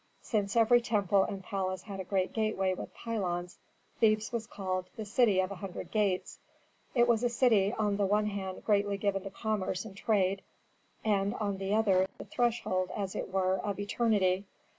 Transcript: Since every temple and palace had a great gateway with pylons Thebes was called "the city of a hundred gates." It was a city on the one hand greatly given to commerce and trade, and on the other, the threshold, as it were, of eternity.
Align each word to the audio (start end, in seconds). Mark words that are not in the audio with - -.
Since 0.23 0.55
every 0.55 0.81
temple 0.81 1.25
and 1.25 1.43
palace 1.43 1.83
had 1.83 1.99
a 1.99 2.03
great 2.03 2.33
gateway 2.33 2.73
with 2.73 2.91
pylons 2.95 3.59
Thebes 3.99 4.31
was 4.31 4.47
called 4.47 4.87
"the 4.95 5.05
city 5.05 5.39
of 5.39 5.51
a 5.51 5.57
hundred 5.57 5.91
gates." 5.91 6.39
It 6.95 7.07
was 7.07 7.23
a 7.23 7.29
city 7.29 7.71
on 7.73 7.97
the 7.97 8.05
one 8.07 8.25
hand 8.25 8.63
greatly 8.65 8.97
given 8.97 9.21
to 9.21 9.29
commerce 9.29 9.85
and 9.85 9.95
trade, 9.95 10.41
and 11.05 11.35
on 11.35 11.57
the 11.59 11.75
other, 11.75 12.07
the 12.17 12.25
threshold, 12.25 12.89
as 12.97 13.13
it 13.15 13.31
were, 13.31 13.59
of 13.59 13.79
eternity. 13.79 14.45